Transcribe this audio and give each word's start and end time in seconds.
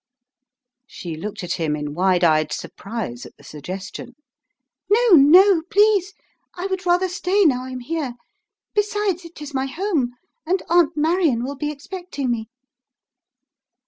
She 0.87 1.15
looked 1.15 1.43
at 1.43 1.53
him 1.61 1.75
in 1.75 1.93
wide 1.93 2.23
eyed 2.23 2.51
surprise 2.51 3.23
at 3.23 3.37
the 3.37 3.43
suggestion. 3.43 4.15
"No, 4.89 5.09
no, 5.11 5.61
please. 5.69 6.15
I 6.55 6.65
would 6.65 6.87
rather 6.87 7.07
stay 7.07 7.45
now 7.45 7.65
I 7.65 7.69
am 7.69 7.81
here. 7.81 8.15
Besides, 8.73 9.25
it 9.25 9.43
is 9.43 9.53
my 9.53 9.67
home, 9.67 10.13
and 10.43 10.63
Aunt 10.69 10.97
Marion 10.97 11.43
will 11.43 11.53
be 11.55 11.69
expecting 11.69 12.31
me." 12.31 12.49